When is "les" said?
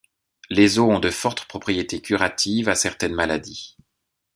0.49-0.79